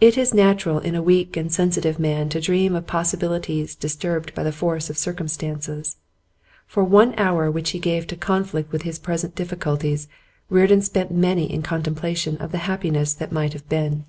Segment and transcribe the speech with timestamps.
[0.00, 4.44] It is natural in a weak and sensitive man to dream of possibilities disturbed by
[4.44, 5.96] the force of circumstance.
[6.68, 10.06] For one hour which he gave to conflict with his present difficulties,
[10.48, 14.04] Reardon spent many in contemplation of the happiness that might have been.